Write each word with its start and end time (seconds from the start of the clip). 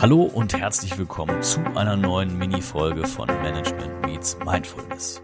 Hallo 0.00 0.22
und 0.22 0.54
herzlich 0.54 0.96
willkommen 0.96 1.42
zu 1.42 1.60
einer 1.76 1.94
neuen 1.94 2.38
Mini-Folge 2.38 3.06
von 3.06 3.26
Management 3.26 4.00
Meets 4.06 4.38
Mindfulness. 4.46 5.20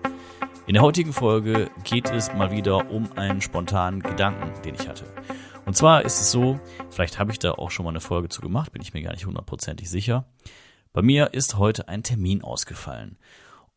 In 0.67 0.75
der 0.75 0.83
heutigen 0.83 1.15
Folge 1.15 1.71
geht 1.83 2.11
es 2.11 2.31
mal 2.35 2.51
wieder 2.51 2.91
um 2.91 3.11
einen 3.13 3.41
spontanen 3.41 4.03
Gedanken, 4.03 4.53
den 4.65 4.75
ich 4.75 4.87
hatte. 4.87 5.07
Und 5.65 5.79
zwar 5.79 6.05
ist 6.05 6.21
es 6.21 6.31
so, 6.31 6.61
vielleicht 6.91 7.19
habe 7.19 7.33
ich 7.33 7.39
da 7.39 7.53
auch 7.53 7.71
schon 7.71 7.85
mal 7.85 7.91
eine 7.91 8.03
Folge 8.03 8.29
zu 8.29 8.43
gemacht, 8.43 8.71
bin 8.71 8.83
ich 8.83 8.93
mir 8.93 9.01
gar 9.01 9.13
nicht 9.13 9.25
hundertprozentig 9.25 9.89
sicher. 9.89 10.27
Bei 10.93 11.01
mir 11.01 11.33
ist 11.33 11.57
heute 11.57 11.89
ein 11.89 12.03
Termin 12.03 12.45
ausgefallen. 12.45 13.17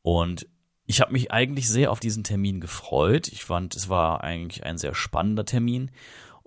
Und 0.01 0.49
ich 0.85 0.99
habe 0.99 1.13
mich 1.13 1.31
eigentlich 1.31 1.69
sehr 1.69 1.91
auf 1.91 2.01
diesen 2.01 2.25
Termin 2.25 2.59
gefreut. 2.59 3.29
Ich 3.29 3.45
fand, 3.45 3.73
es 3.73 3.87
war 3.87 4.21
eigentlich 4.21 4.65
ein 4.65 4.77
sehr 4.77 4.93
spannender 4.93 5.45
Termin. 5.45 5.91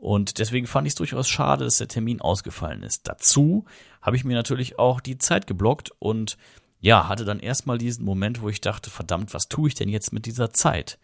Und 0.02 0.40
deswegen 0.40 0.66
fand 0.66 0.88
ich 0.88 0.94
es 0.94 0.96
durchaus 0.96 1.28
schade, 1.28 1.64
dass 1.64 1.78
der 1.78 1.86
Termin 1.86 2.20
ausgefallen 2.20 2.82
ist. 2.82 3.06
Dazu 3.06 3.66
habe 4.00 4.16
ich 4.16 4.24
mir 4.24 4.34
natürlich 4.34 4.76
auch 4.76 5.00
die 5.00 5.16
Zeit 5.16 5.46
geblockt 5.46 5.92
und 6.00 6.38
ja, 6.80 7.06
hatte 7.06 7.24
dann 7.24 7.38
erstmal 7.38 7.78
diesen 7.78 8.04
Moment, 8.04 8.42
wo 8.42 8.48
ich 8.48 8.60
dachte, 8.60 8.90
verdammt, 8.90 9.32
was 9.32 9.46
tue 9.46 9.68
ich 9.68 9.76
denn 9.76 9.88
jetzt 9.88 10.12
mit 10.12 10.26
dieser 10.26 10.52
Zeit? 10.52 10.98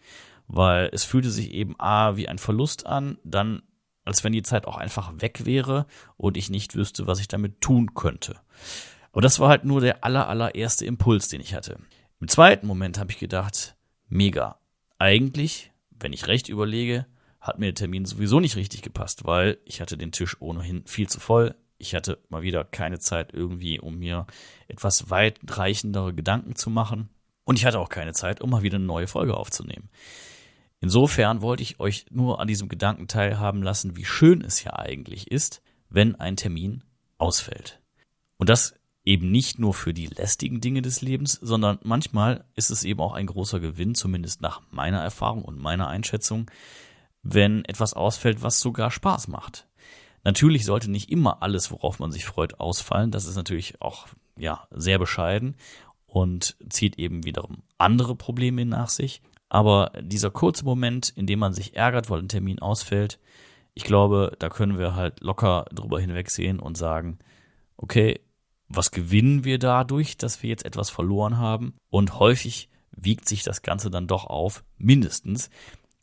Weil 0.49 0.89
es 0.91 1.05
fühlte 1.05 1.29
sich 1.29 1.51
eben 1.51 1.79
A 1.79 2.17
wie 2.17 2.27
ein 2.27 2.39
Verlust 2.39 2.87
an, 2.87 3.17
dann 3.23 3.61
als 4.03 4.25
wenn 4.25 4.33
die 4.33 4.43
Zeit 4.43 4.65
auch 4.65 4.75
einfach 4.75 5.13
weg 5.21 5.45
wäre 5.45 5.85
und 6.17 6.35
ich 6.35 6.49
nicht 6.49 6.75
wüsste, 6.75 7.07
was 7.07 7.21
ich 7.21 7.29
damit 7.29 7.61
tun 7.61 7.93
könnte. 7.93 8.35
Aber 9.13 9.21
das 9.21 9.39
war 9.39 9.47
halt 9.47 9.63
nur 9.63 9.79
der 9.79 10.03
aller, 10.03 10.27
allererste 10.27 10.85
Impuls, 10.85 11.29
den 11.29 11.39
ich 11.39 11.53
hatte. 11.53 11.79
Im 12.19 12.27
zweiten 12.27 12.67
Moment 12.67 12.99
habe 12.99 13.11
ich 13.11 13.17
gedacht, 13.17 13.77
mega. 14.09 14.59
Eigentlich, 14.97 15.71
wenn 15.89 16.11
ich 16.11 16.27
recht 16.27 16.49
überlege, 16.49 17.05
hat 17.39 17.59
mir 17.59 17.67
der 17.67 17.75
Termin 17.75 18.05
sowieso 18.05 18.39
nicht 18.39 18.55
richtig 18.55 18.81
gepasst, 18.81 19.25
weil 19.25 19.57
ich 19.65 19.81
hatte 19.81 19.97
den 19.97 20.11
Tisch 20.11 20.37
ohnehin 20.41 20.83
viel 20.85 21.07
zu 21.07 21.19
voll. 21.19 21.55
Ich 21.77 21.95
hatte 21.95 22.19
mal 22.29 22.41
wieder 22.41 22.65
keine 22.65 22.99
Zeit 22.99 23.33
irgendwie, 23.33 23.79
um 23.79 23.97
mir 23.97 24.27
etwas 24.67 25.09
weitreichendere 25.09 26.13
Gedanken 26.13 26.55
zu 26.55 26.69
machen. 26.69 27.09
Und 27.45 27.57
ich 27.57 27.65
hatte 27.65 27.79
auch 27.79 27.89
keine 27.89 28.13
Zeit, 28.13 28.41
um 28.41 28.49
mal 28.49 28.63
wieder 28.63 28.75
eine 28.75 28.85
neue 28.85 29.07
Folge 29.07 29.35
aufzunehmen. 29.35 29.89
Insofern 30.81 31.41
wollte 31.41 31.63
ich 31.63 31.79
euch 31.79 32.05
nur 32.09 32.39
an 32.39 32.47
diesem 32.47 32.69
Gedanken 32.69 33.07
teilhaben 33.07 33.63
lassen, 33.63 33.97
wie 33.97 34.05
schön 34.05 34.41
es 34.41 34.63
ja 34.63 34.73
eigentlich 34.73 35.31
ist, 35.31 35.61
wenn 35.89 36.15
ein 36.15 36.35
Termin 36.35 36.83
ausfällt. 37.17 37.81
Und 38.37 38.49
das 38.49 38.75
eben 39.03 39.31
nicht 39.31 39.59
nur 39.59 39.73
für 39.73 39.93
die 39.93 40.07
lästigen 40.07 40.61
Dinge 40.61 40.81
des 40.81 41.01
Lebens, 41.01 41.33
sondern 41.33 41.79
manchmal 41.83 42.45
ist 42.55 42.69
es 42.69 42.83
eben 42.83 42.99
auch 42.99 43.13
ein 43.13 43.25
großer 43.25 43.59
Gewinn, 43.59 43.95
zumindest 43.95 44.41
nach 44.41 44.61
meiner 44.71 45.01
Erfahrung 45.01 45.43
und 45.43 45.59
meiner 45.59 45.87
Einschätzung, 45.87 46.49
wenn 47.23 47.65
etwas 47.65 47.93
ausfällt, 47.93 48.41
was 48.41 48.59
sogar 48.59 48.91
Spaß 48.91 49.27
macht. 49.27 49.67
Natürlich 50.23 50.65
sollte 50.65 50.91
nicht 50.91 51.09
immer 51.09 51.41
alles, 51.41 51.71
worauf 51.71 51.99
man 51.99 52.11
sich 52.11 52.25
freut, 52.25 52.59
ausfallen. 52.59 53.11
Das 53.11 53.25
ist 53.25 53.35
natürlich 53.35 53.81
auch 53.81 54.07
ja 54.37 54.67
sehr 54.71 54.99
bescheiden 54.99 55.55
und 56.05 56.57
zieht 56.69 56.97
eben 56.97 57.23
wiederum 57.23 57.63
andere 57.77 58.15
Probleme 58.15 58.65
nach 58.65 58.89
sich. 58.89 59.21
Aber 59.47 59.91
dieser 60.01 60.29
kurze 60.29 60.65
Moment, 60.65 61.09
in 61.09 61.25
dem 61.25 61.39
man 61.39 61.53
sich 61.53 61.75
ärgert, 61.75 62.09
weil 62.09 62.19
ein 62.19 62.29
Termin 62.29 62.59
ausfällt, 62.59 63.19
ich 63.73 63.83
glaube, 63.83 64.35
da 64.39 64.49
können 64.49 64.77
wir 64.77 64.95
halt 64.95 65.21
locker 65.21 65.65
drüber 65.73 65.99
hinwegsehen 65.99 66.59
und 66.59 66.77
sagen, 66.77 67.17
okay, 67.77 68.19
was 68.67 68.91
gewinnen 68.91 69.43
wir 69.45 69.57
dadurch, 69.57 70.17
dass 70.17 70.43
wir 70.43 70.49
jetzt 70.49 70.65
etwas 70.65 70.89
verloren 70.89 71.37
haben? 71.37 71.73
Und 71.89 72.19
häufig 72.19 72.69
wiegt 72.91 73.27
sich 73.27 73.43
das 73.43 73.61
Ganze 73.61 73.89
dann 73.89 74.07
doch 74.07 74.25
auf, 74.25 74.63
mindestens, 74.77 75.49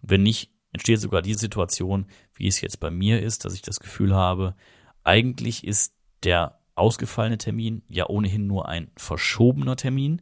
wenn 0.01 0.23
nicht 0.23 0.51
entsteht 0.77 1.01
sogar 1.01 1.23
die 1.23 1.33
Situation, 1.33 2.05
wie 2.35 2.49
es 2.49 2.61
jetzt 2.61 2.81
bei 2.81 2.91
mir 2.91 3.23
ist, 3.23 3.47
dass 3.47 3.55
ich 3.55 3.63
das 3.63 3.81
Gefühl 3.81 4.15
habe, 4.15 4.55
eigentlich 5.05 5.67
ist 5.67 5.95
der 6.23 6.59
ausgefallene 6.75 7.39
Termin 7.39 7.83
ja 7.89 8.07
ohnehin 8.11 8.47
nur 8.47 8.69
ein 8.69 8.91
verschobener 8.95 9.77
Termin. 9.77 10.21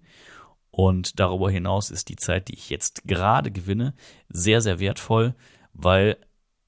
Und 0.71 1.19
darüber 1.19 1.51
hinaus 1.51 1.91
ist 1.91 2.09
die 2.09 2.15
Zeit, 2.15 2.47
die 2.47 2.55
ich 2.55 2.71
jetzt 2.71 3.03
gerade 3.05 3.51
gewinne, 3.51 3.95
sehr, 4.29 4.61
sehr 4.61 4.79
wertvoll, 4.79 5.35
weil 5.73 6.19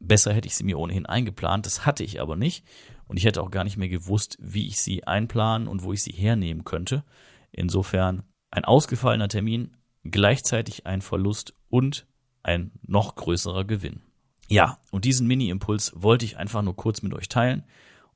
besser 0.00 0.32
hätte 0.32 0.48
ich 0.48 0.56
sie 0.56 0.64
mir 0.64 0.80
ohnehin 0.80 1.06
eingeplant. 1.06 1.64
Das 1.64 1.86
hatte 1.86 2.02
ich 2.02 2.20
aber 2.20 2.34
nicht. 2.34 2.64
Und 3.06 3.18
ich 3.18 3.24
hätte 3.24 3.40
auch 3.40 3.52
gar 3.52 3.62
nicht 3.62 3.76
mehr 3.76 3.88
gewusst, 3.88 4.36
wie 4.40 4.66
ich 4.66 4.80
sie 4.80 5.04
einplanen 5.04 5.68
und 5.68 5.84
wo 5.84 5.92
ich 5.92 6.02
sie 6.02 6.12
hernehmen 6.12 6.64
könnte. 6.64 7.04
Insofern 7.52 8.24
ein 8.50 8.64
ausgefallener 8.64 9.28
Termin, 9.28 9.76
gleichzeitig 10.02 10.86
ein 10.86 11.02
Verlust 11.02 11.54
und 11.68 12.08
ein 12.46 12.70
noch 12.86 13.16
größerer 13.16 13.64
Gewinn. 13.64 14.00
Ja, 14.48 14.78
und 14.92 15.04
diesen 15.04 15.26
Mini-Impuls 15.26 15.92
wollte 15.96 16.24
ich 16.24 16.36
einfach 16.36 16.62
nur 16.62 16.76
kurz 16.76 17.02
mit 17.02 17.12
euch 17.12 17.28
teilen 17.28 17.64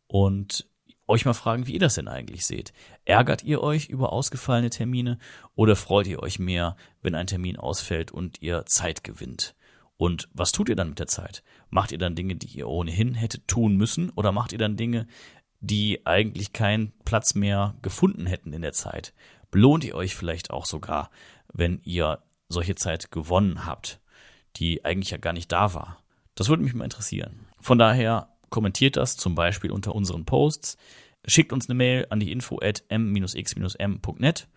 und 0.07 0.69
euch 1.09 1.25
mal 1.25 1.35
fragen, 1.35 1.67
wie 1.67 1.73
ihr 1.73 1.81
das 1.81 1.95
denn 1.95 2.07
eigentlich 2.07 2.47
seht. 2.47 2.73
Ärgert 3.05 3.43
ihr 3.43 3.61
euch 3.61 3.89
über 3.89 4.13
ausgefallene 4.13 4.71
Termine 4.71 5.19
oder 5.57 5.75
freut 5.75 6.07
ihr 6.07 6.23
euch 6.23 6.39
mehr, 6.39 6.77
wenn 7.03 7.17
ein 7.17 7.27
Termin 7.27 7.57
ausfällt 7.57 8.13
und 8.13 8.41
ihr 8.41 8.65
Zeit 8.67 9.03
gewinnt? 9.03 9.57
Und 9.97 10.29
was 10.33 10.53
tut 10.53 10.69
ihr 10.69 10.77
dann 10.77 10.91
mit 10.91 11.01
der 11.01 11.09
Zeit? 11.09 11.43
Macht 11.69 11.91
ihr 11.91 11.99
dann 11.99 12.15
Dinge, 12.15 12.37
die 12.37 12.47
ihr 12.47 12.69
ohnehin 12.69 13.15
hättet 13.15 13.49
tun 13.49 13.77
müssen 13.77 14.11
oder 14.11 14.31
macht 14.31 14.53
ihr 14.53 14.59
dann 14.59 14.77
Dinge, 14.77 15.09
die 15.59 16.07
eigentlich 16.07 16.53
keinen 16.53 16.93
Platz 17.05 17.35
mehr 17.35 17.75
gefunden 17.83 18.27
hätten 18.27 18.53
in 18.53 18.63
der 18.63 18.73
Zeit? 18.73 19.13
Belohnt 19.51 19.83
ihr 19.83 19.97
euch 19.97 20.15
vielleicht 20.15 20.51
auch 20.51 20.65
sogar, 20.65 21.11
wenn 21.53 21.81
ihr 21.83 22.23
solche 22.49 22.77
Zeit 22.77 23.11
gewonnen 23.11 23.67
habt? 23.67 24.01
Die 24.57 24.85
eigentlich 24.85 25.11
ja 25.11 25.19
gar 25.19 25.33
nicht 25.33 25.53
da 25.53 25.75
war. 25.75 26.03
Das 26.35 26.49
würde 26.49 26.63
mich 26.63 26.75
mal 26.75 26.85
interessieren. 26.85 27.47
Von 27.61 27.79
daher 27.79 28.29
kommentiert 28.49 28.97
das 28.97 29.17
zum 29.17 29.35
Beispiel 29.35 29.71
unter 29.71 29.95
unseren 29.95 30.25
Posts, 30.25 30.77
schickt 31.27 31.53
uns 31.53 31.69
eine 31.69 31.77
Mail 31.77 32.07
an 32.11 32.21
die 32.21 32.33
info 32.33 32.59
at 32.63 32.85
m-x-m.net 32.89 34.49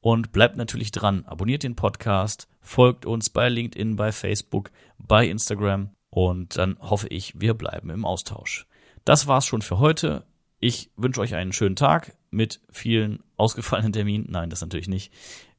und 0.00 0.32
bleibt 0.32 0.56
natürlich 0.56 0.92
dran. 0.92 1.24
Abonniert 1.26 1.62
den 1.62 1.76
Podcast, 1.76 2.48
folgt 2.60 3.06
uns 3.06 3.30
bei 3.30 3.48
LinkedIn, 3.48 3.96
bei 3.96 4.12
Facebook, 4.12 4.70
bei 4.98 5.26
Instagram 5.26 5.90
und 6.10 6.56
dann 6.56 6.78
hoffe 6.80 7.08
ich, 7.08 7.40
wir 7.40 7.54
bleiben 7.54 7.90
im 7.90 8.04
Austausch. 8.04 8.66
Das 9.04 9.26
war's 9.26 9.46
schon 9.46 9.62
für 9.62 9.78
heute. 9.78 10.26
Ich 10.60 10.90
wünsche 10.96 11.20
euch 11.20 11.34
einen 11.34 11.52
schönen 11.52 11.76
Tag 11.76 12.16
mit 12.30 12.60
vielen 12.70 13.22
ausgefallenen 13.36 13.92
Terminen. 13.92 14.26
Nein, 14.28 14.50
das 14.50 14.60
natürlich 14.60 14.88
nicht 14.88 15.12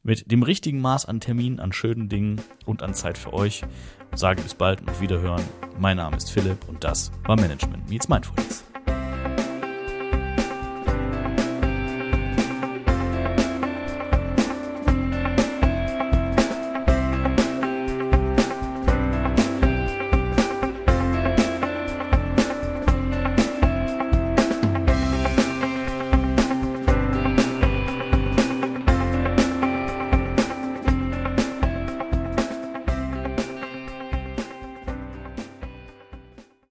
mit 0.03 0.31
dem 0.31 0.43
richtigen 0.43 0.81
Maß 0.81 1.05
an 1.05 1.19
Terminen, 1.19 1.59
an 1.59 1.73
schönen 1.73 2.09
Dingen 2.09 2.41
und 2.65 2.83
an 2.83 2.93
Zeit 2.93 3.17
für 3.17 3.33
euch. 3.33 3.63
Sage 4.15 4.41
bis 4.41 4.53
bald 4.53 4.81
und 4.81 4.89
auf 4.89 5.01
Wiederhören. 5.01 5.43
Mein 5.77 5.97
Name 5.97 6.17
ist 6.17 6.31
Philipp 6.31 6.67
und 6.67 6.83
das 6.83 7.11
war 7.25 7.35
Management 7.35 7.89
Meets 7.89 8.09
Mindful. 8.09 8.35